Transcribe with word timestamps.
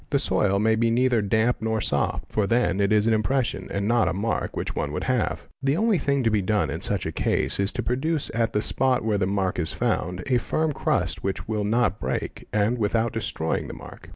The 0.09 0.17
soil 0.17 0.57
may 0.57 0.73
be 0.73 0.89
neither 0.89 1.21
damp 1.21 1.57
nor 1.61 1.79
soft, 1.79 2.25
for 2.31 2.47
then 2.47 2.79
it 2.79 2.91
is 2.91 3.05
an 3.05 3.13
impression 3.13 3.67
and 3.69 3.87
not 3.87 4.07
a 4.07 4.13
mark 4.13 4.57
which 4.57 4.75
one 4.75 4.91
'would 4.93 5.03
have. 5.03 5.47
'The 5.61 5.77
only 5.77 5.99
thing 5.99 6.23
to 6.23 6.31
be 6.31 6.41
done 6.41 6.71
in 6.71 6.81
such 6.81 7.05
a 7.05 7.11
case 7.11 7.59
is 7.59 7.71
to 7.73 7.83
produce 7.83 8.31
at— 8.33 8.53
the 8.53 8.61
spot 8.61 9.05
where 9.05 9.19
the 9.19 9.27
mark 9.27 9.59
is 9.59 9.73
found 9.73 10.23
a 10.25 10.39
firm 10.39 10.71
crust 10.71 11.23
which 11.23 11.47
will 11.47 11.63
not 11.65 11.99
break, 11.99 12.47
and— 12.51 12.79
without 12.79 13.13
destroying 13.13 13.67
the 13.67 13.75
mark. 13.75 14.09